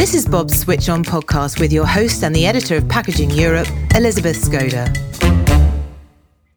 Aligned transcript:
This 0.00 0.14
is 0.14 0.24
Bobst 0.24 0.60
Switch 0.60 0.88
On 0.88 1.04
podcast 1.04 1.60
with 1.60 1.70
your 1.70 1.84
host 1.84 2.24
and 2.24 2.34
the 2.34 2.46
editor 2.46 2.76
of 2.76 2.88
Packaging 2.88 3.30
Europe, 3.32 3.68
Elizabeth 3.94 4.42
Skoda. 4.42 4.88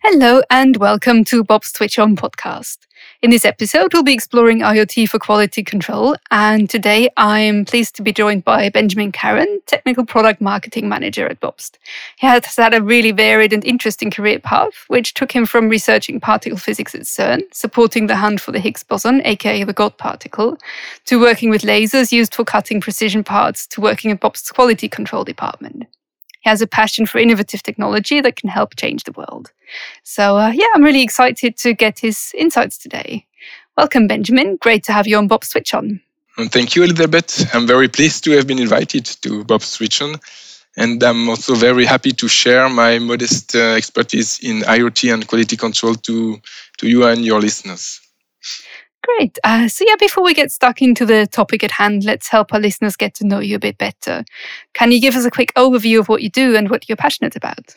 Hello, 0.01 0.42
and 0.50 0.78
welcome 0.78 1.26
to 1.26 1.44
Bobst 1.44 1.76
Switch 1.76 2.00
On 2.00 2.16
podcast. 2.16 2.78
In 3.23 3.29
this 3.29 3.46
episode, 3.46 3.93
we'll 3.93 4.04
be 4.04 4.12
exploring 4.12 4.59
IoT 4.59 5.07
for 5.07 5.17
quality 5.17 5.63
control. 5.63 6.18
And 6.29 6.70
today 6.70 7.09
I'm 7.15 7.63
pleased 7.63 7.96
to 7.96 8.02
be 8.02 8.11
joined 8.11 8.43
by 8.43 8.68
Benjamin 8.68 9.13
Karen, 9.13 9.61
Technical 9.66 10.05
Product 10.05 10.41
Marketing 10.41 10.89
Manager 10.89 11.27
at 11.27 11.39
Bobst. 11.39 11.77
He 12.17 12.27
has 12.27 12.57
had 12.57 12.73
a 12.73 12.84
really 12.84 13.13
varied 13.13 13.54
and 13.54 13.63
interesting 13.63 14.12
career 14.12 14.39
path, 14.39 14.73
which 14.89 15.13
took 15.13 15.31
him 15.31 15.45
from 15.45 15.70
researching 15.70 16.20
particle 16.20 16.57
physics 16.57 16.94
at 16.94 17.04
CERN, 17.04 17.44
supporting 17.54 18.07
the 18.07 18.17
hunt 18.17 18.41
for 18.41 18.52
the 18.52 18.59
Higgs 18.59 18.84
boson, 18.84 19.21
aka 19.23 19.63
the 19.63 19.71
God 19.71 19.98
particle, 19.98 20.58
to 21.05 21.17
working 21.17 21.49
with 21.49 21.62
lasers 21.62 22.12
used 22.12 22.35
for 22.35 22.44
cutting 22.44 22.81
precision 22.81 23.23
parts, 23.23 23.66
to 23.67 23.80
working 23.80 24.12
at 24.12 24.20
Bobst's 24.20 24.52
quality 24.52 24.90
control 24.90 25.23
department. 25.23 25.85
He 26.43 26.49
has 26.49 26.61
a 26.61 26.67
passion 26.67 27.05
for 27.05 27.20
innovative 27.20 27.63
technology 27.63 28.20
that 28.20 28.35
can 28.35 28.49
help 28.49 28.75
change 28.75 29.05
the 29.05 29.13
world. 29.13 29.52
So, 30.03 30.38
uh, 30.38 30.52
yeah, 30.53 30.67
I'm 30.75 30.83
really 30.83 31.02
excited 31.02 31.55
to 31.57 31.73
get 31.73 31.99
his 31.99 32.33
insights 32.38 32.77
today. 32.77 33.25
Welcome, 33.77 34.07
Benjamin. 34.07 34.57
Great 34.57 34.83
to 34.83 34.93
have 34.93 35.07
you 35.07 35.17
on 35.17 35.29
Bobst 35.29 35.45
Switch 35.45 35.73
On. 35.73 36.02
thank 36.49 36.75
you, 36.75 36.83
Elizabeth. 36.83 37.49
I'm 37.55 37.66
very 37.66 37.88
pleased 37.88 38.23
to 38.25 38.31
have 38.31 38.45
been 38.45 38.59
invited 38.59 39.05
to 39.21 39.43
Bobst 39.45 39.71
Switch 39.71 40.02
On. 40.02 40.16
And 40.75 41.02
I'm 41.03 41.29
also 41.29 41.55
very 41.55 41.85
happy 41.85 42.11
to 42.11 42.27
share 42.27 42.67
my 42.67 42.99
modest 42.99 43.55
uh, 43.55 43.75
expertise 43.75 44.39
in 44.39 44.61
IoT 44.61 45.13
and 45.13 45.27
quality 45.27 45.55
control 45.55 45.95
to, 45.95 46.41
to 46.80 46.88
you 46.89 47.05
and 47.05 47.23
your 47.23 47.39
listeners. 47.39 48.02
Great. 49.03 49.38
Uh, 49.43 49.67
so, 49.67 49.84
yeah, 49.88 49.95
before 49.99 50.23
we 50.23 50.34
get 50.34 50.52
stuck 50.52 50.81
into 50.81 51.05
the 51.05 51.27
topic 51.27 51.63
at 51.63 51.71
hand, 51.71 52.05
let's 52.05 52.30
help 52.30 52.53
our 52.53 52.59
listeners 52.59 52.95
get 52.95 53.13
to 53.16 53.27
know 53.27 53.39
you 53.39 53.57
a 53.57 53.59
bit 53.59 53.77
better. 53.77 54.23
Can 54.73 54.91
you 54.91 55.02
give 55.02 55.16
us 55.16 55.25
a 55.25 55.31
quick 55.31 55.53
overview 55.55 55.99
of 55.99 56.07
what 56.07 56.23
you 56.23 56.30
do 56.30 56.55
and 56.55 56.69
what 56.69 56.88
you're 56.88 56.95
passionate 56.95 57.36
about? 57.36 57.75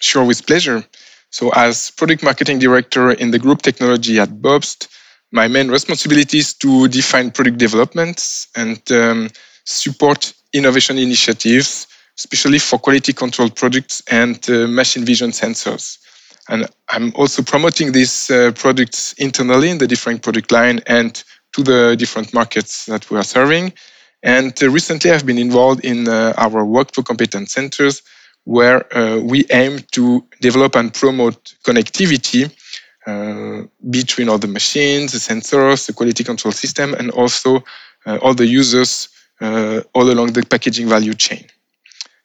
Sure, 0.00 0.24
with 0.24 0.46
pleasure. 0.46 0.84
So, 1.30 1.50
as 1.54 1.90
product 1.92 2.22
marketing 2.22 2.58
director 2.58 3.10
in 3.10 3.30
the 3.30 3.38
group 3.38 3.62
technology 3.62 4.18
at 4.18 4.28
Bobst, 4.28 4.88
my 5.32 5.48
main 5.48 5.68
responsibility 5.68 6.38
is 6.38 6.54
to 6.54 6.88
define 6.88 7.30
product 7.30 7.58
developments 7.58 8.48
and 8.54 8.80
um, 8.92 9.30
support 9.64 10.34
innovation 10.52 10.98
initiatives, 10.98 11.86
especially 12.18 12.58
for 12.58 12.78
quality 12.78 13.12
control 13.12 13.50
products 13.50 14.02
and 14.10 14.48
uh, 14.50 14.66
machine 14.66 15.04
vision 15.04 15.30
sensors. 15.30 15.98
And 16.48 16.66
I'm 16.88 17.12
also 17.16 17.42
promoting 17.42 17.92
these 17.92 18.30
uh, 18.30 18.52
products 18.52 19.12
internally 19.14 19.70
in 19.70 19.78
the 19.78 19.86
different 19.86 20.22
product 20.22 20.52
line 20.52 20.80
and 20.86 21.22
to 21.52 21.62
the 21.62 21.96
different 21.98 22.32
markets 22.32 22.86
that 22.86 23.10
we 23.10 23.18
are 23.18 23.24
serving. 23.24 23.72
And 24.22 24.52
uh, 24.62 24.70
recently, 24.70 25.10
I've 25.10 25.26
been 25.26 25.38
involved 25.38 25.84
in 25.84 26.08
uh, 26.08 26.34
our 26.36 26.64
workflow 26.64 27.04
competence 27.04 27.52
centers, 27.52 28.02
where 28.44 28.96
uh, 28.96 29.18
we 29.20 29.44
aim 29.50 29.80
to 29.92 30.24
develop 30.40 30.76
and 30.76 30.92
promote 30.92 31.54
connectivity 31.64 32.50
uh, 33.06 33.66
between 33.90 34.28
all 34.28 34.38
the 34.38 34.48
machines, 34.48 35.12
the 35.12 35.18
sensors, 35.18 35.86
the 35.86 35.92
quality 35.92 36.24
control 36.24 36.52
system, 36.52 36.94
and 36.94 37.10
also 37.10 37.64
uh, 38.06 38.18
all 38.22 38.34
the 38.34 38.46
users 38.46 39.08
all 39.40 40.10
along 40.10 40.32
the 40.32 40.42
packaging 40.48 40.88
value 40.88 41.12
chain. 41.12 41.44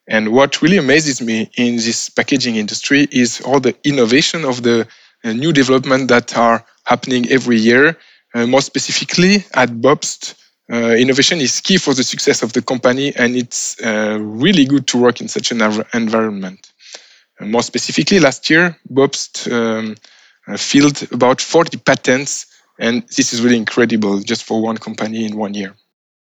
And 0.08 0.34
what 0.34 0.62
really 0.62 0.78
amazes 0.78 1.22
me 1.22 1.50
in 1.58 1.76
this 1.76 2.10
packaging 2.10 2.56
industry 2.56 3.08
is 3.12 3.42
all 3.42 3.60
the 3.60 3.76
innovation 3.84 4.46
of 4.46 4.64
the 4.64 4.88
uh, 5.24 5.34
new 5.34 5.54
development 5.54 6.08
that 6.10 6.36
are 6.36 6.66
happening 6.86 7.30
every 7.30 7.58
year. 7.58 7.98
Uh, 8.34 8.48
more 8.48 8.62
specifically, 8.62 9.46
at 9.54 9.70
Bobst, 9.70 10.36
uh, 10.72 10.96
innovation 10.96 11.40
is 11.40 11.60
key 11.62 11.78
for 11.78 11.94
the 11.94 12.04
success 12.04 12.42
of 12.44 12.54
the 12.54 12.62
company, 12.62 13.14
and 13.16 13.36
it's 13.36 13.80
uh, 13.84 14.18
really 14.22 14.66
good 14.66 14.88
to 14.88 14.98
work 14.98 15.22
in 15.22 15.28
such 15.28 15.52
an 15.52 15.62
environment. 15.94 16.72
more 17.42 17.64
specifically, 17.64 18.20
last 18.20 18.50
year, 18.50 18.78
Bobst 18.90 19.52
um, 19.52 19.96
uh, 20.48 20.58
filed 20.58 21.11
about 21.11 21.42
40 21.42 21.78
patents, 21.80 22.45
and 22.80 23.04
this 23.16 23.34
is 23.34 23.42
really 23.42 23.58
incredible 23.58 24.20
just 24.20 24.44
for 24.44 24.61
one 24.61 24.78
company 24.78 25.26
in 25.26 25.36
one 25.38 25.54
year. 25.54 25.76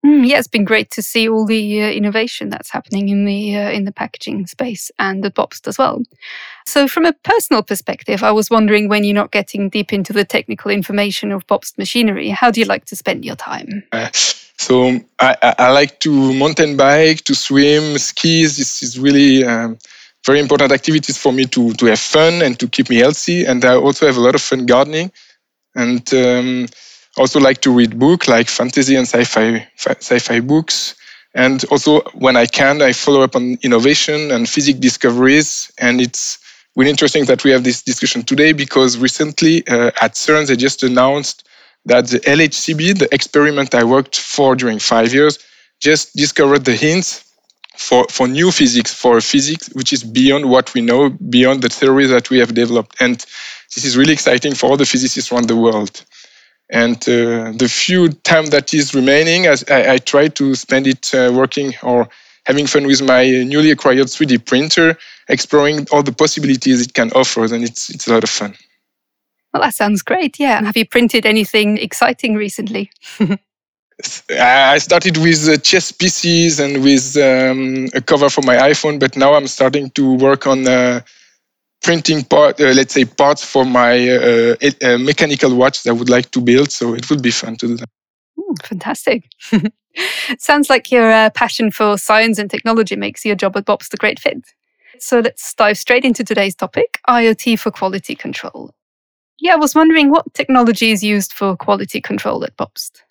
Mm, 0.05 0.25
yeah, 0.25 0.39
it's 0.39 0.47
been 0.47 0.63
great 0.63 0.91
to 0.91 1.01
see 1.01 1.27
all 1.27 1.45
the 1.45 1.83
uh, 1.83 1.89
innovation 1.89 2.49
that's 2.49 2.69
happening 2.69 3.09
in 3.09 3.25
the 3.25 3.57
uh, 3.57 3.69
in 3.69 3.83
the 3.83 3.91
packaging 3.91 4.47
space 4.47 4.91
and 4.97 5.25
at 5.25 5.35
Bobst 5.35 5.67
as 5.67 5.77
well. 5.77 6.01
So, 6.65 6.87
from 6.87 7.05
a 7.05 7.11
personal 7.11 7.63
perspective, 7.63 8.23
I 8.23 8.31
was 8.31 8.49
wondering 8.49 8.87
when 8.87 9.03
you're 9.03 9.13
not 9.13 9.31
getting 9.31 9.69
deep 9.69 9.91
into 9.91 10.13
the 10.13 10.23
technical 10.23 10.71
information 10.71 11.33
of 11.33 11.45
Bobst 11.47 11.77
machinery, 11.77 12.29
how 12.29 12.49
do 12.49 12.61
you 12.61 12.65
like 12.65 12.85
to 12.85 12.95
spend 12.95 13.25
your 13.25 13.35
time? 13.35 13.83
Uh, 13.91 14.07
so, 14.13 14.99
I, 15.19 15.35
I, 15.41 15.71
like 15.71 15.99
to 16.01 16.33
mountain 16.33 16.77
bike, 16.77 17.23
to 17.25 17.35
swim, 17.35 17.97
skis. 17.97 18.55
This 18.55 18.81
is 18.81 18.97
really 18.97 19.43
um, 19.43 19.77
very 20.25 20.39
important 20.39 20.71
activities 20.71 21.17
for 21.17 21.33
me 21.33 21.43
to 21.45 21.73
to 21.73 21.87
have 21.87 21.99
fun 21.99 22.41
and 22.41 22.57
to 22.59 22.69
keep 22.69 22.89
me 22.89 22.97
healthy. 22.97 23.43
And 23.43 23.65
I 23.65 23.75
also 23.75 24.05
have 24.05 24.15
a 24.15 24.21
lot 24.21 24.35
of 24.35 24.41
fun 24.41 24.65
gardening 24.65 25.11
and. 25.75 26.13
Um, 26.13 26.67
also 27.17 27.39
like 27.39 27.61
to 27.61 27.71
read 27.71 27.99
books 27.99 28.27
like 28.27 28.47
fantasy 28.47 28.95
and 28.95 29.07
sci-fi 29.07 29.67
sci-fi 29.77 30.39
books. 30.39 30.95
And 31.35 31.63
also 31.65 32.01
when 32.13 32.35
i 32.35 32.45
can 32.45 32.81
i 32.81 32.91
follow 32.91 33.21
up 33.21 33.35
on 33.35 33.57
innovation 33.61 34.31
and 34.31 34.47
physics 34.49 34.79
discoveries. 34.79 35.71
And 35.77 36.01
it's 36.01 36.39
really 36.75 36.89
interesting 36.89 37.25
that 37.25 37.43
we 37.43 37.51
have 37.51 37.63
this 37.63 37.81
discussion 37.81 38.23
today 38.23 38.53
because 38.53 38.97
recently 38.97 39.67
uh, 39.67 39.91
at 40.01 40.13
cern 40.13 40.47
they 40.47 40.55
just 40.55 40.83
announced 40.83 41.47
that 41.85 42.07
the 42.07 42.19
lhcb 42.21 42.97
the 42.97 43.13
experiment 43.13 43.73
i 43.73 43.83
worked 43.83 44.17
for 44.17 44.55
during 44.55 44.79
five 44.79 45.13
years 45.13 45.39
just 45.79 46.15
discovered 46.15 46.65
the 46.65 46.75
hints 46.75 47.25
for, 47.79 48.05
for 48.09 48.27
new 48.27 48.51
physics 48.51 48.93
for 48.93 49.21
physics 49.21 49.69
which 49.73 49.93
is 49.93 50.03
beyond 50.03 50.49
what 50.49 50.73
we 50.73 50.81
know 50.81 51.09
beyond 51.09 51.61
the 51.61 51.69
theories 51.69 52.09
that 52.09 52.29
we 52.29 52.37
have 52.37 52.53
developed. 52.53 52.95
And 52.99 53.25
this 53.73 53.85
is 53.85 53.97
really 53.97 54.13
exciting 54.13 54.53
for 54.53 54.69
all 54.69 54.77
the 54.77 54.85
physicists 54.85 55.31
around 55.31 55.47
the 55.47 55.55
world 55.55 56.03
and 56.69 56.97
uh, 57.09 57.51
the 57.51 57.67
few 57.69 58.09
time 58.09 58.47
that 58.47 58.73
is 58.73 58.93
remaining, 58.93 59.47
I, 59.47 59.57
I 59.69 59.97
try 59.97 60.27
to 60.27 60.55
spend 60.55 60.87
it 60.87 61.13
uh, 61.13 61.31
working 61.33 61.73
or 61.81 62.07
having 62.45 62.67
fun 62.67 62.85
with 62.85 63.01
my 63.01 63.23
newly 63.25 63.71
acquired 63.71 64.07
3D 64.07 64.45
printer, 64.45 64.97
exploring 65.27 65.87
all 65.91 66.03
the 66.03 66.11
possibilities 66.11 66.81
it 66.81 66.93
can 66.93 67.11
offer, 67.11 67.43
and 67.43 67.63
it's 67.63 67.89
it's 67.89 68.07
a 68.07 68.13
lot 68.13 68.23
of 68.23 68.29
fun. 68.29 68.55
Well, 69.53 69.63
that 69.63 69.73
sounds 69.73 70.03
great. 70.03 70.39
Yeah. 70.39 70.63
Have 70.63 70.77
you 70.77 70.85
printed 70.85 71.25
anything 71.25 71.77
exciting 71.77 72.35
recently? 72.35 72.91
I 74.29 74.77
started 74.77 75.17
with 75.17 75.49
uh, 75.49 75.57
chess 75.57 75.91
pieces 75.91 76.59
and 76.59 76.83
with 76.83 77.17
um, 77.17 77.87
a 77.93 78.01
cover 78.01 78.29
for 78.29 78.41
my 78.43 78.55
iPhone, 78.55 78.99
but 78.99 79.17
now 79.17 79.33
I'm 79.33 79.47
starting 79.47 79.89
to 79.91 80.13
work 80.15 80.47
on 80.47 80.67
uh, 80.67 81.01
printing 81.81 82.23
part, 82.23 82.59
uh, 82.59 82.71
let's 82.71 82.93
say 82.93 83.05
parts 83.05 83.43
for 83.43 83.65
my 83.65 84.09
uh, 84.09 84.55
uh, 84.81 84.97
mechanical 84.97 85.55
watch 85.55 85.83
that 85.83 85.91
I 85.91 85.93
would 85.93 86.09
like 86.09 86.31
to 86.31 86.41
build. 86.41 86.71
So 86.71 86.93
it 86.93 87.09
would 87.09 87.21
be 87.21 87.31
fun 87.31 87.55
to 87.57 87.67
do 87.67 87.77
that. 87.77 87.89
Mm, 88.37 88.65
fantastic. 88.65 89.25
Sounds 90.39 90.69
like 90.69 90.91
your 90.91 91.11
uh, 91.11 91.29
passion 91.31 91.71
for 91.71 91.97
science 91.97 92.37
and 92.37 92.49
technology 92.49 92.95
makes 92.95 93.25
your 93.25 93.35
job 93.35 93.57
at 93.57 93.65
Bobst 93.65 93.89
the 93.89 93.97
great 93.97 94.19
fit. 94.19 94.43
So 94.99 95.19
let's 95.19 95.53
dive 95.53 95.77
straight 95.77 96.03
into 96.03 96.23
today's 96.23 96.55
topic 96.55 96.99
IoT 97.07 97.59
for 97.59 97.71
quality 97.71 98.15
control. 98.15 98.71
Yeah, 99.39 99.53
I 99.53 99.57
was 99.57 99.73
wondering 99.73 100.09
what 100.09 100.33
technology 100.33 100.91
is 100.91 101.03
used 101.03 101.31
for 101.31 101.55
quality 101.55 102.01
control 102.01 102.43
at 102.43 102.55
Bobst. 102.57 103.03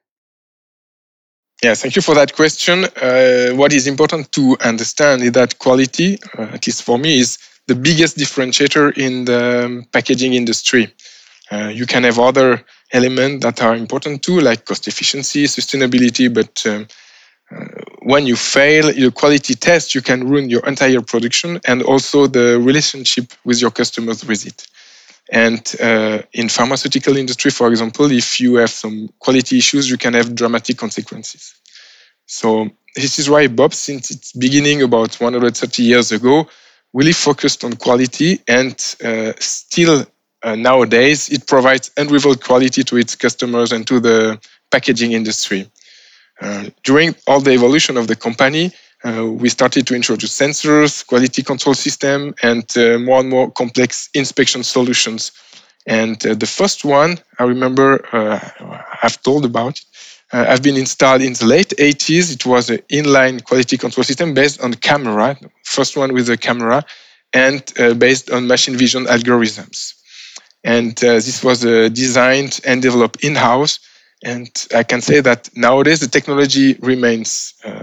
Yeah, 1.63 1.75
thank 1.75 1.97
you 1.97 2.03
for 2.03 2.15
that 2.15 2.35
question. 2.35 2.85
Uh, 2.85 3.51
what 3.57 3.73
is 3.73 3.87
important 3.89 4.31
to 4.33 4.57
understand 4.61 5.23
is 5.23 5.33
that 5.33 5.59
quality, 5.59 6.19
uh, 6.39 6.43
at 6.43 6.67
least 6.67 6.85
for 6.85 6.99
me, 6.99 7.19
is 7.19 7.39
the 7.69 7.75
biggest 7.75 8.17
differentiator 8.17 8.97
in 8.97 9.25
the 9.27 9.65
um, 9.67 9.85
packaging 9.93 10.35
industry. 10.35 10.93
Uh, 11.53 11.69
you 11.69 11.87
can 11.87 12.03
have 12.03 12.19
other 12.19 12.65
elements 12.93 13.45
that 13.45 13.63
are 13.63 13.77
important 13.77 14.23
too, 14.23 14.41
like 14.41 14.65
cost 14.65 14.89
efficiency, 14.89 15.45
sustainability, 15.45 16.33
but 16.33 16.65
um, 16.67 16.87
uh, 17.51 17.65
when 18.03 18.27
you 18.27 18.37
fail 18.37 18.91
your 18.93 19.11
quality 19.11 19.55
test, 19.55 19.95
you 19.95 20.01
can 20.03 20.27
ruin 20.29 20.49
your 20.49 20.67
entire 20.67 21.03
production 21.03 21.61
and 21.67 21.83
also 21.83 22.27
the 22.27 22.59
relationship 22.59 23.33
with 23.45 23.61
your 23.61 23.71
customers 23.71 24.25
with 24.25 24.47
it. 24.47 24.67
And 25.31 25.63
uh, 25.81 26.23
in 26.33 26.49
pharmaceutical 26.49 27.17
industry, 27.19 27.51
for 27.51 27.69
example, 27.69 28.11
if 28.11 28.41
you 28.41 28.57
have 28.57 28.71
some 28.71 29.11
quality 29.19 29.59
issues, 29.59 29.91
you 29.91 29.99
can 29.99 30.15
have 30.15 30.35
dramatic 30.35 30.79
consequences. 30.79 31.55
So 32.25 32.71
this 32.95 33.19
is 33.19 33.29
why 33.29 33.47
Bobst, 33.47 33.75
since 33.75 34.11
its 34.11 34.33
beginning 34.33 34.83
about 34.83 35.15
130 35.21 35.83
years 35.83 36.13
ago, 36.13 36.49
really 36.95 37.13
focused 37.13 37.65
on 37.65 37.75
quality 37.75 38.41
and 38.49 38.97
uh, 39.05 39.33
still 39.39 40.07
uh, 40.43 40.55
nowadays 40.55 41.29
it 41.31 41.47
provides 41.47 41.91
unrivaled 41.97 42.43
quality 42.43 42.83
to 42.85 42.97
its 42.97 43.15
customers 43.15 43.73
and 43.73 43.87
to 43.87 44.01
the 44.01 44.39
packaging 44.71 45.13
industry. 45.13 45.71
Uh, 46.41 46.67
during 46.85 47.15
all 47.27 47.41
the 47.41 47.51
evolution 47.53 47.97
of 47.97 48.07
the 48.07 48.15
company, 48.15 48.71
uh, 49.05 49.27
we 49.27 49.49
started 49.49 49.87
to 49.87 49.95
introduce 49.95 50.37
sensors, 50.37 51.07
quality 51.07 51.43
control 51.43 51.75
system, 51.75 52.35
and 52.43 52.65
uh, 52.77 52.99
more 52.99 53.21
and 53.21 53.29
more 53.29 53.51
complex 53.51 54.09
inspection 54.15 54.63
solutions. 54.63 55.33
And 55.87 56.25
uh, 56.27 56.35
the 56.35 56.47
first 56.47 56.85
one 56.85 57.19
I 57.39 57.45
remember 57.45 58.05
I've 59.03 59.21
told 59.23 59.45
about 59.45 59.81
uh, 60.33 60.45
have 60.45 60.63
been 60.63 60.77
installed 60.77 61.23
in 61.23 61.33
the 61.35 61.47
late 61.47 61.73
80s. 61.79 62.33
It 62.33 62.45
was 62.45 62.71
an 62.71 62.79
inline 62.91 63.43
quality 63.45 63.77
control 63.79 64.05
system 64.05 64.35
based 64.35 64.61
on 64.61 64.75
camera, 64.75 65.39
first 65.65 65.97
one 65.97 66.13
with 66.13 66.29
a 66.29 66.37
camera, 66.37 66.85
and 67.33 67.63
uh, 67.79 67.95
based 67.95 68.31
on 68.31 68.47
machine 68.47 68.77
vision 68.77 69.05
algorithms. 69.05 69.95
And 70.65 71.03
uh, 71.05 71.15
this 71.15 71.43
was 71.43 71.65
uh, 71.65 71.89
designed 71.89 72.61
and 72.67 72.83
developed 72.83 73.25
in-house. 73.25 73.81
And 74.25 74.51
I 74.75 74.83
can 74.83 75.01
say 75.01 75.21
that 75.21 75.49
nowadays 75.57 76.01
the 76.01 76.09
technology 76.09 76.75
remains 76.81 77.55
uh, 77.65 77.83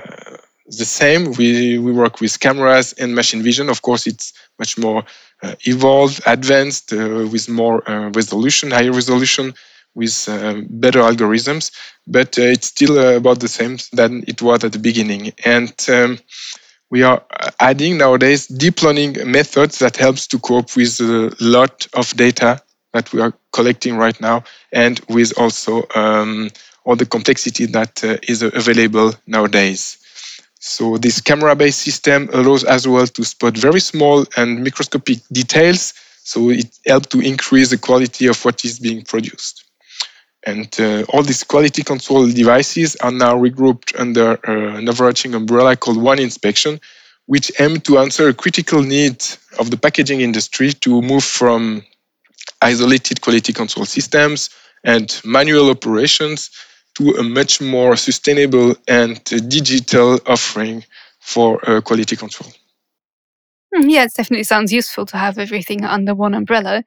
the 0.68 0.86
same. 0.86 1.32
We, 1.34 1.80
we 1.80 1.94
work 1.94 2.20
with 2.20 2.40
cameras 2.40 2.94
and 2.94 3.16
machine 3.16 3.42
vision. 3.42 3.70
Of 3.70 3.82
course, 3.82 4.06
it's 4.06 4.34
much 4.60 4.78
more 4.78 5.04
uh, 5.42 5.56
evolved, 5.66 6.22
advanced, 6.26 6.92
with 6.92 7.48
more 7.50 7.82
resolution, 8.14 8.72
higher 8.72 8.92
resolution, 8.92 9.54
with 9.96 10.28
um, 10.30 10.68
better 10.70 11.00
algorithms. 11.00 11.72
But 12.08 12.38
uh, 12.38 12.44
it's 12.44 12.68
still 12.68 13.00
uh, 13.00 13.16
about 13.16 13.40
the 13.40 13.48
same 13.48 13.78
than 13.94 14.24
it 14.28 14.42
was 14.42 14.64
at 14.64 14.74
the 14.74 14.80
beginning. 14.80 15.34
And 15.46 15.74
um, 15.90 16.20
we 16.90 17.04
are 17.04 17.24
adding 17.60 17.98
nowadays 17.98 18.48
deep 18.48 18.84
learning 18.84 19.18
methods 19.30 19.80
that 19.80 19.98
helps 19.98 20.28
to 20.28 20.40
cope 20.40 20.76
with 20.76 21.00
a 21.00 21.36
lot 21.40 21.88
of 21.94 22.16
data 22.16 22.62
that 22.94 23.12
we 23.12 23.22
are 23.22 23.34
collecting 23.52 23.98
right 23.98 24.20
now, 24.22 24.44
and 24.72 25.02
with 25.10 25.38
also 25.38 25.84
um, 25.96 26.50
all 26.86 26.96
the 26.96 27.06
complexity 27.06 27.66
that 27.66 28.04
uh, 28.04 28.18
is 28.28 28.42
available 28.42 29.14
nowadays. 29.28 29.98
So 30.60 30.98
this 30.98 31.22
camera-based 31.22 31.80
system 31.80 32.30
allows 32.34 32.64
as 32.64 32.88
well 32.88 33.06
to 33.06 33.24
spot 33.24 33.58
very 33.58 33.80
small 33.80 34.26
and 34.38 34.64
microscopic 34.64 35.20
details. 35.32 35.94
So 36.24 36.50
it 36.50 36.80
helps 36.88 37.08
to 37.08 37.20
increase 37.20 37.70
the 37.70 37.78
quality 37.78 38.28
of 38.28 38.44
what 38.46 38.64
is 38.66 38.80
being 38.80 39.04
produced. 39.04 39.66
And 40.46 40.70
uh, 40.80 41.04
all 41.10 41.24
these 41.24 41.44
quality 41.44 41.84
control 41.84 42.28
devices 42.30 42.96
are 42.98 43.12
now 43.12 43.36
regrouped 43.36 44.00
under 44.00 44.40
uh, 44.48 44.78
an 44.78 44.88
overarching 44.88 45.34
umbrella 45.34 45.76
called 45.76 45.98
One 45.98 46.20
Inspection, 46.20 46.80
which 47.26 47.52
aim 47.60 47.80
to 47.82 47.98
answer 47.98 48.28
a 48.28 48.34
critical 48.34 48.82
need 48.82 49.24
of 49.58 49.72
the 49.72 49.78
packaging 49.78 50.22
industry 50.22 50.72
to 50.74 51.02
move 51.02 51.24
from 51.24 51.84
isolated 52.62 53.22
quality 53.22 53.54
control 53.54 53.86
systems 53.86 54.50
and 54.84 55.20
manual 55.26 55.70
operations 55.70 56.52
to 56.96 57.12
a 57.16 57.24
much 57.24 57.60
more 57.60 57.96
sustainable 57.96 58.76
and 58.88 59.24
digital 59.50 60.20
offering 60.28 60.84
for 61.20 61.60
uh, 61.70 61.82
quality 61.82 62.16
control. 62.16 62.52
Hmm, 63.76 63.90
yeah, 63.90 64.06
it 64.06 64.14
definitely 64.14 64.44
sounds 64.44 64.72
useful 64.72 65.06
to 65.08 65.18
have 65.18 65.38
everything 65.38 65.84
under 65.84 66.16
one 66.16 66.34
umbrella. 66.34 66.84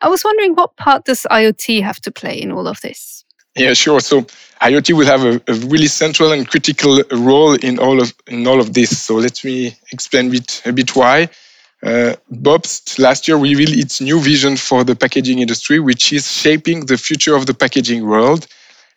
I 0.00 0.08
was 0.08 0.24
wondering 0.24 0.54
what 0.54 0.76
part 0.76 1.04
does 1.04 1.26
IoT 1.30 1.82
have 1.82 2.00
to 2.00 2.10
play 2.10 2.40
in 2.40 2.50
all 2.50 2.66
of 2.66 2.80
this? 2.80 3.24
Yeah, 3.56 3.74
sure. 3.74 4.00
So 4.00 4.22
IoT 4.62 4.96
will 4.96 5.06
have 5.06 5.24
a, 5.24 5.40
a, 5.48 5.54
really 5.66 5.88
central 5.88 6.32
and 6.32 6.48
critical 6.48 7.02
role 7.10 7.54
in 7.54 7.78
all 7.78 8.00
of 8.00 8.14
in 8.28 8.46
all 8.46 8.60
of 8.60 8.72
this. 8.72 9.04
So 9.04 9.16
let 9.16 9.44
me 9.44 9.76
explain 9.92 10.28
a 10.28 10.30
bit, 10.30 10.62
a 10.64 10.72
bit 10.72 10.96
why. 10.96 11.28
Uh, 11.82 12.14
Bobst 12.32 12.98
last 12.98 13.26
year 13.26 13.36
revealed 13.36 13.76
its 13.76 14.00
new 14.00 14.20
vision 14.20 14.56
for 14.56 14.84
the 14.84 14.94
packaging 14.94 15.40
industry, 15.40 15.80
which 15.80 16.12
is 16.12 16.30
shaping 16.30 16.86
the 16.86 16.96
future 16.96 17.34
of 17.34 17.46
the 17.46 17.54
packaging 17.54 18.06
world 18.06 18.46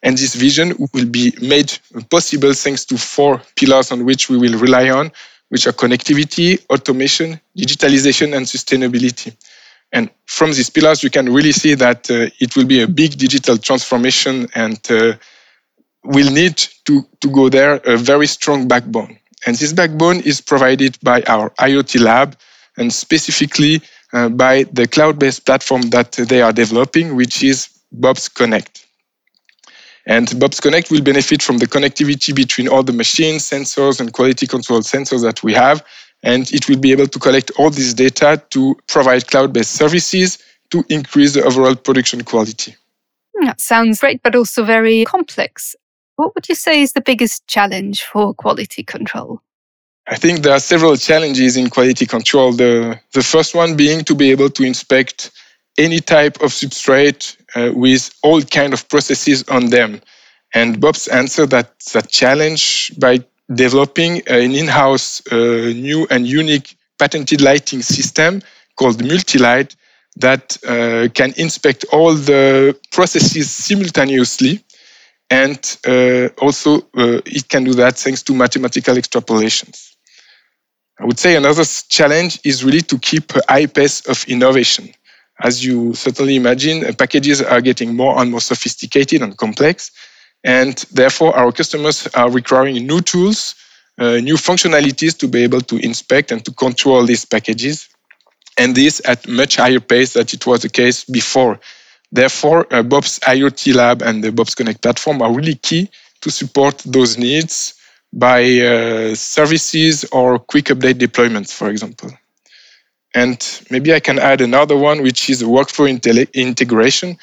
and 0.03 0.17
this 0.17 0.35
vision 0.35 0.73
will 0.93 1.05
be 1.05 1.33
made 1.41 1.71
possible 2.09 2.53
thanks 2.53 2.85
to 2.85 2.97
four 2.97 3.41
pillars 3.55 3.91
on 3.91 4.05
which 4.05 4.29
we 4.29 4.37
will 4.37 4.59
rely 4.59 4.89
on, 4.89 5.11
which 5.53 5.67
are 5.67 5.71
connectivity, 5.71 6.57
automation, 6.71 7.39
digitalization, 7.55 8.35
and 8.35 8.43
sustainability. 8.47 9.35
And 9.91 10.09
from 10.25 10.49
these 10.49 10.71
pillars, 10.71 11.03
you 11.03 11.11
can 11.11 11.31
really 11.31 11.51
see 11.51 11.75
that 11.75 12.09
uh, 12.09 12.31
it 12.39 12.57
will 12.57 12.65
be 12.65 12.81
a 12.81 12.87
big 12.87 13.19
digital 13.19 13.59
transformation 13.59 14.47
and 14.55 14.79
uh, 14.89 15.13
will 16.05 16.31
need 16.31 16.57
to, 16.85 17.03
to 17.21 17.29
go 17.29 17.49
there 17.49 17.75
a 17.85 17.97
very 17.97 18.25
strong 18.25 18.67
backbone. 18.67 19.15
And 19.45 19.55
this 19.55 19.73
backbone 19.73 20.21
is 20.21 20.41
provided 20.41 20.97
by 21.03 21.21
our 21.27 21.51
IoT 21.59 22.01
lab 22.01 22.35
and 22.77 22.91
specifically 22.91 23.83
uh, 24.11 24.29
by 24.29 24.63
the 24.73 24.87
cloud 24.87 25.19
based 25.19 25.45
platform 25.45 25.83
that 25.91 26.13
they 26.13 26.41
are 26.41 26.51
developing, 26.51 27.15
which 27.15 27.43
is 27.43 27.69
Bobst 27.95 28.33
Connect. 28.33 28.82
And 30.05 30.27
Bobst 30.27 30.61
Connect 30.61 30.91
will 30.91 31.01
benefit 31.01 31.41
from 31.41 31.59
the 31.59 31.67
connectivity 31.67 32.35
between 32.35 32.67
all 32.67 32.83
the 32.83 32.91
machines, 32.91 33.49
sensors, 33.49 33.99
and 33.99 34.11
quality 34.11 34.47
control 34.47 34.81
sensors 34.81 35.23
that 35.23 35.43
we 35.43 35.53
have. 35.53 35.83
And 36.23 36.51
it 36.51 36.67
will 36.67 36.77
be 36.77 36.91
able 36.91 37.07
to 37.07 37.19
collect 37.19 37.51
all 37.57 37.69
this 37.69 37.93
data 37.93 38.41
to 38.49 38.75
provide 38.87 39.27
cloud 39.27 39.53
based 39.53 39.73
services 39.73 40.39
to 40.71 40.83
increase 40.89 41.33
the 41.33 41.43
overall 41.43 41.75
production 41.75 42.23
quality. 42.23 42.75
Hmm, 43.35 43.45
that 43.45 43.61
sounds 43.61 43.99
great, 43.99 44.21
but 44.23 44.35
also 44.35 44.63
very 44.63 45.05
complex. 45.05 45.75
What 46.15 46.35
would 46.35 46.49
you 46.49 46.55
say 46.55 46.81
is 46.81 46.93
the 46.93 47.01
biggest 47.01 47.47
challenge 47.47 48.03
for 48.03 48.33
quality 48.33 48.83
control? 48.83 49.41
I 50.07 50.17
think 50.17 50.41
there 50.41 50.53
are 50.53 50.59
several 50.59 50.97
challenges 50.97 51.55
in 51.55 51.69
quality 51.69 52.05
control. 52.05 52.51
The, 52.51 52.99
the 53.13 53.23
first 53.23 53.55
one 53.55 53.75
being 53.75 54.03
to 54.03 54.15
be 54.15 54.31
able 54.31 54.49
to 54.49 54.63
inspect 54.63 55.31
any 55.77 55.99
type 55.99 56.41
of 56.41 56.51
substrate 56.51 57.37
uh, 57.55 57.71
with 57.73 58.13
all 58.23 58.41
kind 58.41 58.73
of 58.73 58.87
processes 58.89 59.43
on 59.49 59.69
them. 59.69 60.01
And 60.53 60.79
Bobst 60.79 61.11
answered 61.11 61.49
that, 61.49 61.79
that 61.93 62.09
challenge 62.09 62.91
by 62.99 63.23
developing 63.53 64.21
an 64.27 64.53
in-house 64.53 65.21
uh, 65.31 65.35
new 65.35 66.07
and 66.09 66.27
unique 66.27 66.77
patented 66.99 67.41
lighting 67.41 67.81
system 67.81 68.41
called 68.75 69.03
Multilight 69.03 69.75
that 70.17 70.57
uh, 70.67 71.09
can 71.13 71.33
inspect 71.37 71.85
all 71.91 72.13
the 72.13 72.77
processes 72.91 73.49
simultaneously. 73.51 74.63
And 75.29 75.77
uh, 75.87 76.27
also, 76.39 76.81
uh, 76.95 77.21
it 77.25 77.49
can 77.49 77.63
do 77.63 77.73
that 77.73 77.97
thanks 77.97 78.21
to 78.23 78.33
mathematical 78.35 78.95
extrapolations. 78.95 79.95
I 80.99 81.05
would 81.05 81.17
say 81.17 81.35
another 81.35 81.63
challenge 81.89 82.39
is 82.43 82.63
really 82.63 82.81
to 82.81 82.99
keep 82.99 83.35
a 83.35 83.41
high 83.49 83.65
pace 83.65 84.05
of 84.07 84.23
innovation 84.27 84.93
as 85.43 85.63
you 85.63 85.93
certainly 85.93 86.35
imagine, 86.35 86.81
packages 86.95 87.41
are 87.41 87.61
getting 87.61 87.95
more 87.95 88.19
and 88.19 88.31
more 88.31 88.41
sophisticated 88.41 89.21
and 89.21 89.37
complex. 89.37 89.91
And 90.43 90.75
therefore, 90.91 91.35
our 91.35 91.51
customers 91.51 92.07
are 92.15 92.31
requiring 92.31 92.75
new 92.87 93.01
tools, 93.01 93.55
uh, 93.99 94.17
new 94.17 94.35
functionalities 94.35 95.17
to 95.19 95.27
be 95.27 95.43
able 95.43 95.61
to 95.61 95.77
inspect 95.77 96.31
and 96.31 96.43
to 96.45 96.51
control 96.53 97.05
these 97.05 97.25
packages. 97.25 97.89
And 98.57 98.75
this 98.75 99.01
at 99.05 99.27
much 99.27 99.57
higher 99.57 99.79
pace 99.79 100.13
than 100.13 100.27
it 100.31 100.45
was 100.47 100.61
the 100.61 100.69
case 100.69 101.03
before. 101.03 101.59
Therefore, 102.11 102.61
uh, 102.71 102.83
Bobst 102.83 103.19
IoT 103.21 103.73
Lab 103.75 104.01
and 104.01 104.23
the 104.23 104.31
Bobst 104.31 104.55
Connect 104.55 104.81
platform 104.81 105.21
are 105.21 105.33
really 105.33 105.55
key 105.55 105.89
to 106.21 106.31
support 106.31 106.77
those 106.85 107.17
needs 107.17 107.73
by 108.13 108.43
uh, 108.59 109.15
services 109.15 110.05
or 110.11 110.39
quick 110.39 110.65
update 110.65 110.99
deployments, 110.99 111.51
for 111.51 111.69
example. 111.69 112.11
And 113.13 113.61
maybe 113.69 113.93
I 113.93 113.99
can 113.99 114.19
add 114.19 114.41
another 114.41 114.75
one, 114.75 115.03
which 115.03 115.29
is 115.29 115.43
workflow 115.43 115.87
integration. 116.33 117.17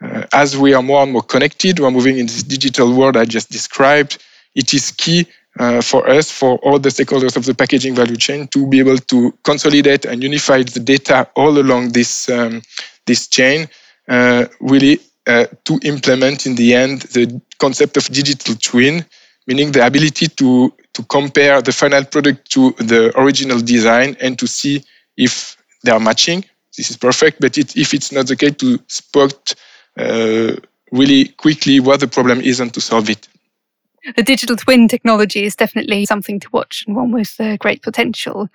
Uh, 0.00 0.26
as 0.32 0.56
we 0.56 0.74
are 0.74 0.82
more 0.82 1.02
and 1.02 1.12
more 1.12 1.22
connected, 1.22 1.78
we're 1.80 1.90
moving 1.90 2.18
in 2.18 2.26
this 2.26 2.42
digital 2.42 2.94
world 2.94 3.16
I 3.16 3.24
just 3.24 3.50
described. 3.50 4.22
It 4.54 4.72
is 4.72 4.90
key 4.90 5.26
uh, 5.58 5.80
for 5.80 6.08
us, 6.08 6.30
for 6.30 6.58
all 6.58 6.78
the 6.78 6.88
stakeholders 6.88 7.36
of 7.36 7.44
the 7.44 7.54
packaging 7.54 7.94
value 7.94 8.16
chain, 8.16 8.48
to 8.48 8.66
be 8.66 8.80
able 8.80 8.98
to 8.98 9.32
consolidate 9.44 10.04
and 10.04 10.22
unify 10.22 10.62
the 10.62 10.80
data 10.80 11.28
all 11.36 11.58
along 11.58 11.90
this 11.90 12.28
um, 12.28 12.62
this 13.06 13.28
chain, 13.28 13.68
uh, 14.08 14.46
really 14.60 14.98
uh, 15.26 15.46
to 15.64 15.78
implement 15.84 16.46
in 16.46 16.54
the 16.54 16.74
end 16.74 17.02
the 17.12 17.40
concept 17.58 17.96
of 17.96 18.06
digital 18.06 18.54
twin, 18.56 19.04
meaning 19.46 19.72
the 19.72 19.86
ability 19.86 20.28
to 20.28 20.72
to 20.94 21.02
compare 21.04 21.60
the 21.62 21.72
final 21.72 22.04
product 22.04 22.50
to 22.50 22.70
the 22.78 23.12
original 23.18 23.60
design 23.60 24.16
and 24.20 24.38
to 24.38 24.46
see 24.46 24.82
if 25.16 25.56
they 25.82 25.90
are 25.90 26.00
matching, 26.00 26.44
this 26.76 26.90
is 26.90 26.96
perfect. 26.96 27.40
But 27.40 27.58
it, 27.58 27.76
if 27.76 27.94
it's 27.94 28.12
not 28.12 28.26
the 28.26 28.36
case, 28.36 28.56
to 28.56 28.78
spot 28.88 29.54
uh, 29.98 30.56
really 30.92 31.28
quickly 31.28 31.80
what 31.80 32.00
the 32.00 32.08
problem 32.08 32.40
is 32.40 32.60
and 32.60 32.72
to 32.74 32.80
solve 32.80 33.10
it. 33.10 33.28
The 34.16 34.22
digital 34.22 34.56
twin 34.56 34.86
technology 34.86 35.44
is 35.44 35.56
definitely 35.56 36.04
something 36.04 36.38
to 36.40 36.48
watch 36.52 36.84
and 36.86 36.94
one 36.94 37.10
with 37.10 37.34
uh, 37.40 37.56
great 37.56 37.82
potential. 37.82 38.48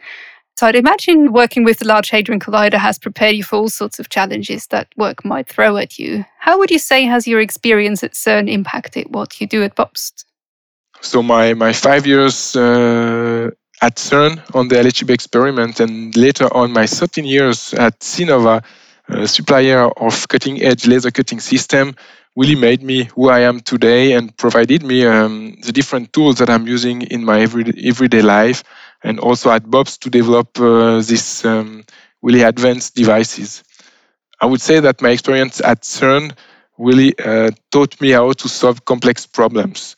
So 0.59 0.67
I'd 0.67 0.75
imagine 0.75 1.31
working 1.31 1.63
with 1.63 1.79
the 1.79 1.87
Large 1.87 2.09
Hadron 2.09 2.39
Collider 2.39 2.77
has 2.77 2.99
prepared 2.99 3.35
you 3.35 3.43
for 3.43 3.55
all 3.55 3.69
sorts 3.69 3.97
of 3.97 4.09
challenges 4.09 4.67
that 4.67 4.89
work 4.97 5.23
might 5.23 5.47
throw 5.47 5.77
at 5.77 5.97
you. 5.97 6.25
How 6.37 6.59
would 6.59 6.69
you 6.69 6.79
say 6.79 7.03
has 7.05 7.25
your 7.25 7.39
experience 7.39 8.03
at 8.03 8.11
CERN 8.11 8.51
impacted 8.51 9.07
what 9.13 9.39
you 9.39 9.47
do 9.47 9.63
at 9.63 9.75
Bobst? 9.75 10.25
So 11.01 11.23
my 11.23 11.53
my 11.53 11.71
five 11.71 12.05
years 12.05 12.57
uh, 12.57 13.51
at 13.81 13.95
CERN 13.95 14.41
on 14.55 14.67
the 14.67 14.75
LHCb 14.75 15.09
experiment, 15.09 15.79
and 15.79 16.15
later 16.15 16.53
on 16.53 16.71
my 16.71 16.85
13 16.85 17.25
years 17.25 17.73
at 17.73 17.99
Synova, 17.99 18.63
a 19.07 19.27
supplier 19.27 19.89
of 19.97 20.27
cutting 20.27 20.61
edge 20.61 20.85
laser 20.85 21.11
cutting 21.11 21.39
system, 21.39 21.95
really 22.35 22.55
made 22.55 22.83
me 22.83 23.05
who 23.05 23.29
I 23.29 23.39
am 23.39 23.59
today 23.59 24.13
and 24.13 24.35
provided 24.37 24.83
me 24.83 25.05
um, 25.05 25.57
the 25.63 25.71
different 25.71 26.13
tools 26.13 26.37
that 26.37 26.49
I'm 26.49 26.67
using 26.67 27.01
in 27.03 27.25
my 27.25 27.41
everyday, 27.41 27.87
everyday 27.87 28.21
life, 28.21 28.63
and 29.03 29.19
also 29.19 29.49
at 29.51 29.63
Bobst 29.63 29.99
to 30.01 30.09
develop 30.09 30.59
uh, 30.59 30.95
these 31.01 31.43
um, 31.45 31.83
really 32.21 32.43
advanced 32.43 32.95
devices. 32.95 33.63
I 34.41 34.45
would 34.45 34.61
say 34.61 34.79
that 34.79 35.01
my 35.01 35.09
experience 35.09 35.61
at 35.61 35.81
CERN 35.81 36.33
really 36.77 37.17
uh, 37.19 37.51
taught 37.71 37.99
me 37.99 38.11
how 38.11 38.31
to 38.31 38.47
solve 38.47 38.85
complex 38.85 39.25
problems. 39.25 39.95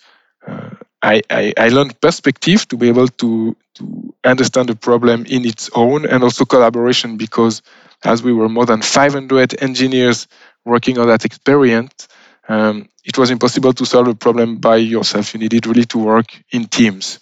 Uh, 0.47 0.71
I, 1.03 1.21
I, 1.29 1.53
I, 1.57 1.69
learned 1.69 2.00
perspective 2.00 2.67
to 2.67 2.77
be 2.77 2.88
able 2.88 3.07
to, 3.07 3.55
to 3.75 4.13
understand 4.23 4.69
the 4.69 4.75
problem 4.75 5.25
in 5.25 5.45
its 5.45 5.69
own 5.73 6.05
and 6.05 6.23
also 6.23 6.45
collaboration 6.45 7.17
because 7.17 7.61
as 8.03 8.23
we 8.23 8.33
were 8.33 8.49
more 8.49 8.65
than 8.65 8.81
500 8.81 9.61
engineers 9.61 10.27
working 10.65 10.97
on 10.97 11.07
that 11.07 11.25
experiment, 11.25 12.07
um, 12.49 12.89
it 13.03 13.17
was 13.17 13.31
impossible 13.31 13.73
to 13.73 13.85
solve 13.85 14.07
a 14.07 14.15
problem 14.15 14.57
by 14.57 14.77
yourself. 14.77 15.33
You 15.33 15.39
needed 15.39 15.65
really 15.67 15.85
to 15.85 15.97
work 15.97 16.27
in 16.51 16.65
teams. 16.65 17.19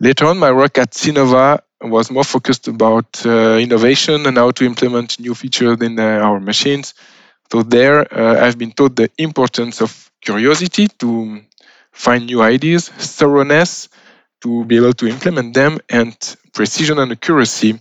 Later 0.00 0.26
on, 0.26 0.38
my 0.38 0.52
work 0.52 0.78
at 0.78 0.90
Synova 0.90 1.60
was 1.80 2.10
more 2.10 2.24
focused 2.24 2.68
about 2.68 3.24
uh, 3.24 3.56
innovation 3.56 4.26
and 4.26 4.36
how 4.36 4.50
to 4.50 4.64
implement 4.64 5.18
new 5.20 5.34
features 5.34 5.80
in 5.80 5.98
uh, 5.98 6.02
our 6.02 6.40
machines. 6.40 6.94
So 7.50 7.62
there, 7.62 8.12
uh, 8.12 8.44
I've 8.44 8.58
been 8.58 8.72
taught 8.72 8.96
the 8.96 9.10
importance 9.18 9.80
of 9.80 10.10
curiosity 10.20 10.88
to 10.98 11.42
find 11.92 12.26
new 12.26 12.42
ideas, 12.42 12.88
thoroughness 12.88 13.88
to 14.42 14.64
be 14.64 14.76
able 14.76 14.92
to 14.94 15.06
implement 15.06 15.54
them, 15.54 15.78
and 15.88 16.36
precision 16.52 16.98
and 16.98 17.12
accuracy, 17.12 17.80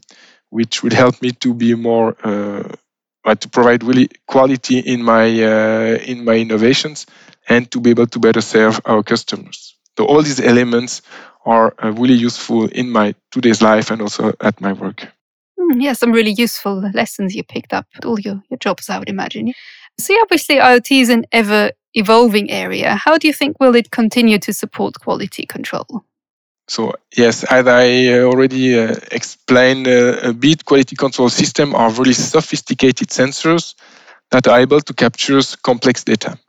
which 0.50 0.84
will 0.84 0.96
help 0.96 1.22
me 1.22 1.32
to 1.32 1.54
be 1.54 1.76
more 1.76 2.16
uh, 2.24 2.76
to 3.34 3.50
provide 3.50 3.84
really 3.84 4.10
quality 4.28 4.80
in 4.80 5.04
my 5.04 5.26
uh, 5.44 5.98
in 6.06 6.24
my 6.24 6.36
innovations 6.36 7.06
and 7.48 7.70
to 7.72 7.80
be 7.80 7.90
able 7.90 8.08
to 8.08 8.20
better 8.20 8.42
serve 8.42 8.80
our 8.86 9.04
customers. 9.04 9.76
So 9.98 10.06
all 10.06 10.22
these 10.22 10.40
elements 10.40 11.02
are 11.46 11.74
uh, 11.84 11.92
really 11.92 12.16
useful 12.16 12.68
in 12.68 12.90
my 12.90 13.16
today's 13.32 13.62
life 13.62 13.92
and 13.92 14.02
also 14.02 14.34
at 14.42 14.60
my 14.62 14.74
work. 14.74 15.08
Mm, 15.60 15.82
yeah, 15.82 15.94
some 15.94 16.12
really 16.12 16.32
useful 16.38 16.92
lessons 16.94 17.36
you 17.36 17.44
picked 17.44 17.74
up 17.74 17.86
at 17.96 18.06
all 18.06 18.20
your, 18.20 18.42
your 18.50 18.58
jobs, 18.58 18.90
I 18.90 19.00
would 19.00 19.10
imagine. 19.10 19.54
So 20.00 20.14
obviously 20.22 20.58
IoT 20.58 21.02
is 21.02 21.10
an 21.10 21.26
ever 21.32 21.72
evolving 21.94 22.52
area. 22.52 22.96
How 22.96 23.18
do 23.18 23.28
you 23.28 23.34
think 23.34 23.60
will 23.60 23.76
it 23.76 23.92
continue 23.92 24.40
to 24.40 24.54
support 24.54 25.00
quality 25.00 25.46
control? 25.46 26.04
So 26.68 26.94
yes, 27.16 27.44
as 27.44 27.68
I 27.68 28.08
uh, 28.08 28.24
already 28.24 28.80
uh, 28.80 28.96
explained 29.12 29.88
uh, 29.88 30.20
a 30.24 30.34
bit, 30.34 30.66
quality 30.66 30.96
control 30.96 31.30
system 31.30 31.76
are 31.76 31.92
really 31.92 32.14
sophisticated 32.14 33.10
sensors 33.10 33.76
that 34.32 34.48
are 34.48 34.60
able 34.60 34.82
to 34.82 34.94
capture 34.94 35.40
complex 35.64 36.04
data. 36.04 36.40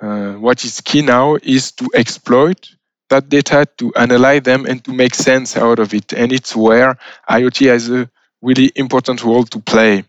Uh, 0.00 0.32
what 0.34 0.64
is 0.64 0.80
key 0.80 1.02
now 1.02 1.36
is 1.42 1.72
to 1.72 1.88
exploit 1.94 2.68
that 3.08 3.28
data, 3.28 3.66
to 3.78 3.94
analyze 3.94 4.42
them, 4.42 4.66
and 4.66 4.84
to 4.84 4.92
make 4.92 5.14
sense 5.14 5.56
out 5.56 5.78
of 5.78 5.94
it. 5.94 6.12
And 6.12 6.32
it's 6.32 6.56
where 6.56 6.98
IoT 7.30 7.68
has 7.68 7.88
a 7.88 8.10
really 8.42 8.72
important 8.74 9.22
role 9.22 9.44
to 9.44 9.60
play. 9.60 10.04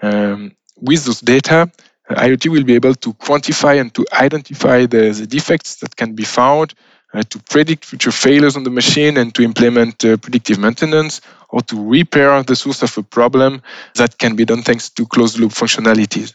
Um, 0.00 0.52
with 0.80 1.04
those 1.04 1.20
data, 1.20 1.70
IoT 2.08 2.50
will 2.50 2.64
be 2.64 2.74
able 2.74 2.94
to 2.94 3.12
quantify 3.14 3.80
and 3.80 3.92
to 3.94 4.06
identify 4.12 4.86
the, 4.86 5.10
the 5.10 5.26
defects 5.26 5.76
that 5.76 5.96
can 5.96 6.14
be 6.14 6.24
found, 6.24 6.74
uh, 7.14 7.22
to 7.22 7.38
predict 7.50 7.84
future 7.84 8.10
failures 8.10 8.56
on 8.56 8.64
the 8.64 8.70
machine 8.70 9.16
and 9.16 9.34
to 9.34 9.42
implement 9.42 10.04
uh, 10.04 10.16
predictive 10.16 10.58
maintenance 10.58 11.20
or 11.50 11.62
to 11.62 11.88
repair 11.88 12.42
the 12.42 12.56
source 12.56 12.82
of 12.82 12.96
a 12.98 13.02
problem 13.02 13.62
that 13.94 14.18
can 14.18 14.36
be 14.36 14.44
done 14.44 14.62
thanks 14.62 14.90
to 14.90 15.06
closed 15.06 15.38
loop 15.38 15.52
functionalities. 15.52 16.34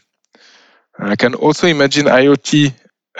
I 0.98 1.16
can 1.16 1.34
also 1.34 1.66
imagine 1.66 2.06
IoT, 2.06 2.72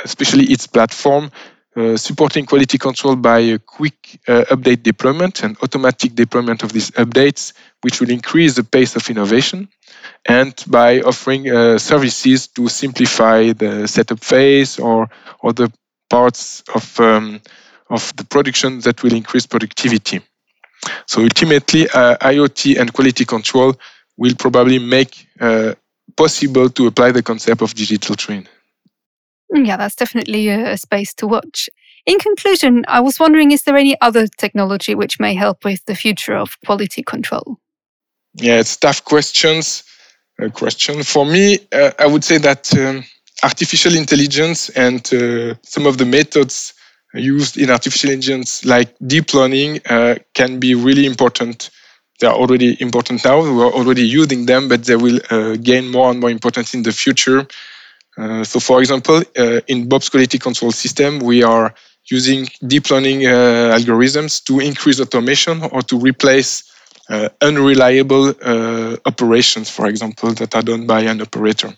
especially 0.04 0.44
its 0.44 0.66
platform, 0.66 1.30
uh, 1.76 1.96
supporting 1.96 2.46
quality 2.46 2.78
control 2.78 3.16
by 3.16 3.40
a 3.40 3.58
quick 3.58 4.20
uh, 4.28 4.44
update 4.50 4.84
deployment 4.84 5.42
and 5.42 5.56
automatic 5.60 6.14
deployment 6.14 6.62
of 6.62 6.72
these 6.72 6.92
updates, 6.92 7.52
which 7.82 8.00
will 8.00 8.10
increase 8.10 8.54
the 8.54 8.62
pace 8.62 8.94
of 8.94 9.10
innovation, 9.10 9.68
and 10.26 10.64
by 10.68 11.00
offering 11.00 11.50
uh, 11.50 11.76
services 11.78 12.46
to 12.46 12.68
simplify 12.68 13.52
the 13.52 13.88
setup 13.88 14.22
phase 14.22 14.78
or 14.78 15.08
other 15.42 15.68
parts 16.10 16.62
of, 16.74 17.00
um, 17.00 17.40
of 17.90 18.14
the 18.16 18.24
production 18.24 18.80
that 18.80 19.02
will 19.02 19.14
increase 19.14 19.46
productivity. 19.46 20.20
So 21.06 21.22
ultimately, 21.22 21.88
uh, 21.88 22.16
IoT 22.18 22.78
and 22.78 22.92
quality 22.92 23.24
control 23.24 23.74
will 24.16 24.34
probably 24.34 24.78
make 24.78 25.26
uh, 25.40 25.74
possible 26.16 26.68
to 26.70 26.86
apply 26.86 27.12
the 27.12 27.22
concept 27.22 27.62
of 27.62 27.74
digital 27.74 28.14
twin. 28.14 28.48
Mm, 29.52 29.66
yeah, 29.66 29.76
that's 29.76 29.96
definitely 29.96 30.48
a 30.48 30.76
space 30.76 31.14
to 31.14 31.26
watch. 31.26 31.68
In 32.06 32.18
conclusion, 32.18 32.84
I 32.86 33.00
was 33.00 33.18
wondering 33.18 33.50
is 33.50 33.62
there 33.62 33.76
any 33.76 33.98
other 34.00 34.26
technology 34.26 34.94
which 34.94 35.18
may 35.18 35.34
help 35.34 35.64
with 35.64 35.84
the 35.86 35.94
future 35.94 36.36
of 36.36 36.60
quality 36.64 37.02
control? 37.02 37.58
Yeah, 38.34 38.58
it's 38.58 38.76
tough 38.76 39.04
questions. 39.04 39.84
Uh, 40.42 40.48
question 40.48 41.02
for 41.04 41.24
me, 41.24 41.60
uh, 41.72 41.92
I 41.98 42.06
would 42.06 42.24
say 42.24 42.38
that 42.38 42.76
um, 42.76 43.04
artificial 43.44 43.94
intelligence 43.94 44.70
and 44.70 45.00
uh, 45.14 45.54
some 45.62 45.86
of 45.86 45.98
the 45.98 46.06
methods 46.06 46.74
used 47.14 47.56
in 47.58 47.70
artificial 47.70 48.10
intelligence, 48.10 48.64
like 48.64 48.96
deep 49.06 49.34
learning, 49.34 49.80
uh, 49.88 50.16
can 50.34 50.58
be 50.58 50.74
really 50.74 51.06
important. 51.06 51.70
They 52.20 52.26
are 52.26 52.34
already 52.34 52.76
important 52.80 53.24
now. 53.24 53.40
We 53.42 53.62
are 53.62 53.72
already 53.72 54.06
using 54.06 54.46
them, 54.46 54.68
but 54.68 54.84
they 54.84 54.96
will 54.96 55.20
uh, 55.30 55.56
gain 55.56 55.90
more 55.90 56.10
and 56.10 56.20
more 56.20 56.30
importance 56.30 56.74
in 56.74 56.82
the 56.82 56.92
future 56.92 57.46
uh, 58.16 58.44
so, 58.44 58.60
for 58.60 58.80
example, 58.80 59.22
uh, 59.38 59.60
in 59.66 59.88
Bobst 59.88 60.10
quality 60.10 60.38
control 60.38 60.72
system, 60.72 61.18
we 61.18 61.42
are 61.42 61.74
using 62.10 62.46
deep 62.66 62.90
learning 62.90 63.26
uh, 63.26 63.76
algorithms 63.76 64.42
to 64.44 64.60
increase 64.60 65.00
automation 65.00 65.62
or 65.72 65.82
to 65.82 65.98
replace 65.98 66.70
uh, 67.10 67.28
unreliable 67.40 68.32
uh, 68.42 68.96
operations, 69.06 69.68
for 69.70 69.88
example, 69.88 70.32
that 70.34 70.54
are 70.54 70.62
done 70.62 70.86
by 70.86 71.00
an 71.00 71.20
operator. 71.20 71.72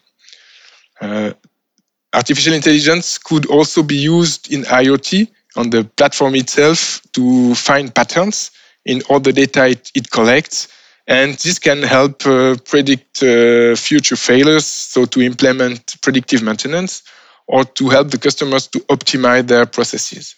Artificial 2.17 2.55
intelligence 2.55 3.19
could 3.19 3.47
also 3.47 3.83
be 3.83 3.97
used 3.97 4.53
in 4.53 4.63
IoT 4.63 5.29
on 5.57 5.71
the 5.71 5.85
platform 5.85 6.35
itself 6.35 7.01
to 7.13 7.55
find 7.55 7.95
patterns 7.95 8.51
in 8.85 9.03
all 9.09 9.21
the 9.21 9.33
data 9.33 9.69
it, 9.69 9.91
it 9.95 10.11
collects 10.11 10.69
and 11.07 11.35
this 11.35 11.59
can 11.59 11.83
help 11.83 12.27
uh, 12.27 12.57
predict 12.65 13.23
uh, 13.23 13.77
future 13.77 14.17
failures, 14.17 14.67
so 14.67 15.05
to 15.05 15.23
implement 15.23 15.97
predictive 16.03 16.43
maintenance 16.43 17.03
or 17.47 17.65
to 17.65 17.89
help 17.89 18.11
the 18.11 18.19
customers 18.19 18.67
to 18.67 18.81
optimize 18.81 19.47
their 19.47 19.67
processes. 19.67 20.35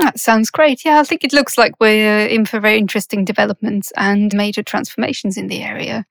That 0.00 0.18
sounds 0.18 0.50
great. 0.50 0.84
Yeah, 0.84 0.98
I 0.98 1.04
think 1.04 1.22
it 1.22 1.32
looks 1.32 1.56
like 1.56 1.74
we're 1.78 2.26
in 2.26 2.44
for 2.44 2.58
very 2.58 2.78
interesting 2.78 3.24
developments 3.24 3.92
and 3.96 4.34
major 4.34 4.64
transformations 4.64 5.36
in 5.36 5.46
the 5.46 5.62
area. 5.62 6.04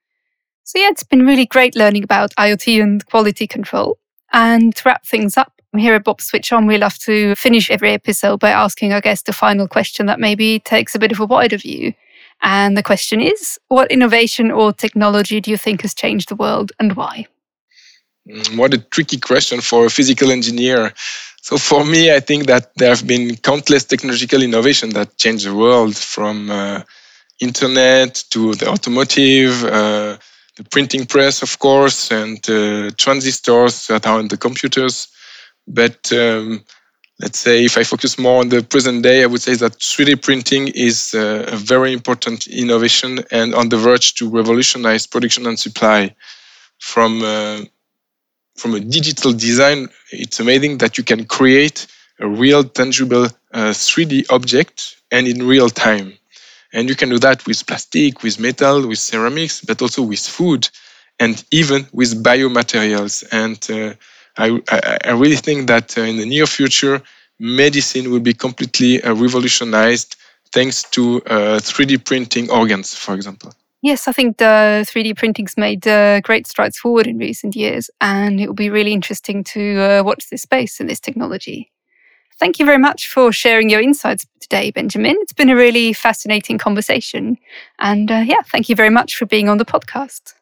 So, 0.62 0.78
yeah, 0.78 0.88
it's 0.88 1.04
been 1.04 1.26
really 1.26 1.44
great 1.44 1.76
learning 1.76 2.04
about 2.04 2.34
IoT 2.36 2.82
and 2.82 3.04
quality 3.04 3.46
control. 3.46 3.98
And 4.34 4.74
to 4.74 4.82
wrap 4.84 5.06
things 5.06 5.36
up, 5.36 5.52
here 5.76 5.94
at 5.94 6.04
Bobst 6.04 6.22
Switch 6.22 6.52
On, 6.52 6.66
we 6.66 6.76
love 6.76 6.98
to 6.98 7.36
finish 7.36 7.70
every 7.70 7.92
episode 7.92 8.40
by 8.40 8.50
asking 8.50 8.92
our 8.92 9.00
guest 9.00 9.28
a 9.28 9.32
final 9.32 9.68
question 9.68 10.06
that 10.06 10.18
maybe 10.18 10.58
takes 10.58 10.94
a 10.94 10.98
bit 10.98 11.12
of 11.12 11.20
a 11.20 11.24
wider 11.24 11.56
view. 11.56 11.94
And 12.42 12.76
the 12.76 12.82
question 12.82 13.20
is 13.20 13.58
what 13.68 13.92
innovation 13.92 14.50
or 14.50 14.72
technology 14.72 15.40
do 15.40 15.52
you 15.52 15.56
think 15.56 15.82
has 15.82 15.94
changed 15.94 16.30
the 16.30 16.34
world 16.34 16.72
and 16.80 16.94
why? 16.94 17.26
Mm, 18.28 18.58
what 18.58 18.74
a 18.74 18.78
tricky 18.78 19.18
question 19.18 19.60
for 19.60 19.86
a 19.86 19.90
physical 19.90 20.32
engineer. 20.32 20.92
So, 21.42 21.56
for 21.56 21.84
me, 21.84 22.12
I 22.12 22.18
think 22.18 22.46
that 22.46 22.74
there 22.76 22.88
have 22.88 23.06
been 23.06 23.36
countless 23.36 23.84
technological 23.84 24.42
innovations 24.42 24.94
that 24.94 25.16
changed 25.16 25.46
the 25.46 25.54
world 25.54 25.96
from 25.96 26.50
uh, 26.50 26.82
internet 27.40 28.24
to 28.30 28.54
the 28.54 28.68
automotive, 28.68 29.64
uh, 29.64 30.16
the 30.56 30.64
printing 30.64 31.06
press, 31.06 31.42
of 31.42 31.58
course, 31.58 32.10
and 32.10 32.38
uh, 32.48 32.90
transistors 32.96 33.86
that 33.88 34.06
are 34.06 34.20
in 34.20 34.28
the 34.28 34.36
computers. 34.36 35.08
But 35.66 36.12
um, 36.12 36.64
let's 37.20 37.38
say 37.38 37.64
if 37.64 37.76
I 37.76 37.84
focus 37.84 38.18
more 38.18 38.40
on 38.40 38.48
the 38.48 38.62
present 38.62 39.02
day, 39.02 39.22
I 39.22 39.26
would 39.26 39.42
say 39.42 39.54
that 39.54 39.78
3D 39.78 40.22
printing 40.22 40.68
is 40.68 41.14
uh, 41.14 41.46
a 41.48 41.56
very 41.56 41.92
important 41.92 42.46
innovation 42.46 43.20
and 43.30 43.54
on 43.54 43.68
the 43.68 43.76
verge 43.76 44.14
to 44.14 44.28
revolutionize 44.28 45.06
production 45.06 45.46
and 45.46 45.58
supply. 45.58 46.14
From 46.78 47.22
uh, 47.22 47.62
from 48.56 48.74
a 48.74 48.80
digital 48.80 49.32
design, 49.32 49.88
it's 50.12 50.38
amazing 50.38 50.78
that 50.78 50.96
you 50.96 51.02
can 51.02 51.24
create 51.24 51.86
a 52.20 52.28
real 52.28 52.62
tangible 52.62 53.24
uh, 53.52 53.72
3D 53.72 54.26
object 54.30 55.02
and 55.10 55.26
in 55.26 55.46
real 55.46 55.68
time. 55.68 56.12
And 56.74 56.88
you 56.88 56.96
can 56.96 57.08
do 57.08 57.18
that 57.20 57.46
with 57.46 57.66
plastic, 57.66 58.22
with 58.22 58.38
metal, 58.38 58.86
with 58.86 58.98
ceramics, 58.98 59.62
but 59.62 59.80
also 59.80 60.02
with 60.02 60.20
food 60.20 60.68
and 61.18 61.44
even 61.50 61.86
with 61.92 62.22
biomaterials. 62.22 63.24
And 63.32 63.58
uh, 63.70 63.94
I, 64.36 64.60
I, 65.04 65.12
really 65.12 65.36
think 65.36 65.68
that 65.68 65.96
uh, 65.96 66.02
in 66.02 66.16
the 66.16 66.26
near 66.26 66.46
future, 66.46 67.00
medicine 67.38 68.10
will 68.10 68.20
be 68.20 68.34
completely 68.34 69.02
uh, 69.02 69.14
revolutionized 69.14 70.16
thanks 70.52 70.82
to 70.90 71.20
3D 71.20 71.94
uh, 71.94 72.02
printing 72.04 72.50
organs, 72.50 72.94
for 72.94 73.14
example. 73.14 73.52
Yes, 73.82 74.08
I 74.08 74.12
think 74.12 74.38
the 74.38 74.86
3D 74.88 75.16
printing's 75.16 75.56
made 75.58 75.86
uh, 75.86 76.20
great 76.22 76.46
strides 76.46 76.78
forward 76.78 77.06
in 77.06 77.18
recent 77.18 77.54
years, 77.54 77.90
and 78.00 78.40
it 78.40 78.46
will 78.46 78.54
be 78.54 78.70
really 78.70 78.94
interesting 78.94 79.44
to 79.44 79.80
uh, 79.80 80.02
watch 80.02 80.30
this 80.30 80.42
space 80.42 80.80
and 80.80 80.88
this 80.88 81.00
technology. 81.00 81.70
Thank 82.38 82.58
you 82.58 82.66
very 82.66 82.78
much 82.78 83.08
for 83.08 83.32
sharing 83.32 83.70
your 83.70 83.80
insights 83.80 84.26
today, 84.40 84.70
Benjamin. 84.70 85.16
It's 85.20 85.32
been 85.32 85.50
a 85.50 85.56
really 85.56 85.92
fascinating 85.92 86.58
conversation. 86.58 87.38
And 87.78 88.10
uh, 88.10 88.24
yeah, 88.26 88.42
thank 88.46 88.68
you 88.68 88.76
very 88.76 88.90
much 88.90 89.16
for 89.16 89.26
being 89.26 89.48
on 89.48 89.58
the 89.58 89.64
podcast. 89.64 90.34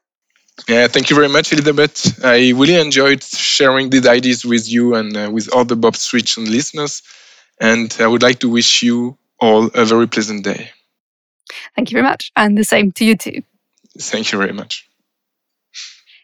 Yeah, 0.69 0.87
thank 0.87 1.11
you 1.11 1.17
very 1.17 1.29
much, 1.29 1.53
Elizabeth. 1.53 2.25
I 2.25 2.51
really 2.51 2.77
enjoyed 2.77 3.23
sharing 3.23 3.91
these 3.91 4.07
ideas 4.07 4.45
with 4.45 4.71
you 4.71 4.95
and 4.95 5.17
uh, 5.17 5.31
with 5.33 5.53
all 5.53 5.65
the 5.65 5.77
Bobst 5.77 6.03
Switch 6.03 6.37
and 6.37 6.49
listeners. 6.49 7.03
And 7.61 7.95
I 8.01 8.07
would 8.07 8.23
like 8.23 8.41
to 8.41 8.49
wish 8.49 8.83
you 8.83 9.17
all 9.41 9.67
a 9.75 9.85
very 9.85 10.07
pleasant 10.09 10.45
day. 10.45 10.71
Thank 11.75 11.91
you 11.91 11.97
very 11.97 12.07
much. 12.07 12.33
And 12.37 12.57
the 12.57 12.65
same 12.65 12.93
to 12.93 13.05
you 13.05 13.17
too. 13.17 13.43
Thank 13.99 14.33
you 14.33 14.39
very 14.39 14.53
much. 14.53 14.89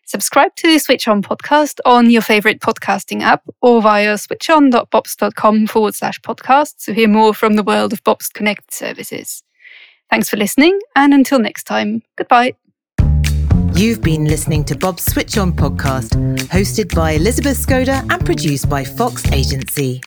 Subscribe 0.08 0.56
to 0.56 0.66
the 0.66 0.78
Switch 0.78 1.06
On 1.06 1.22
podcast 1.22 1.80
on 1.84 2.08
your 2.08 2.22
favorite 2.22 2.60
podcasting 2.60 3.20
app 3.20 3.42
or 3.60 3.82
via 3.82 4.14
switchon.bobst.com 4.14 5.66
forward 5.66 5.94
slash 5.94 6.18
podcast 6.22 6.82
to 6.86 6.94
hear 6.94 7.06
more 7.06 7.34
from 7.34 7.56
the 7.56 7.62
world 7.62 7.92
of 7.92 8.02
Bobst 8.04 8.32
Connect 8.32 8.72
services. 8.72 9.42
Thanks 10.08 10.30
for 10.30 10.38
listening, 10.38 10.80
and 10.96 11.12
until 11.12 11.38
next 11.38 11.64
time, 11.64 12.02
goodbye. 12.16 12.54
You've 13.74 14.00
been 14.00 14.24
listening 14.24 14.64
to 14.64 14.74
Bobst 14.74 15.10
Switch 15.10 15.36
On 15.36 15.52
podcast, 15.52 16.16
hosted 16.48 16.94
by 16.94 17.10
Elizabeth 17.10 17.58
Skoda 17.58 18.00
and 18.10 18.24
produced 18.24 18.66
by 18.70 18.84
Fox 18.84 19.30
Agency. 19.30 20.00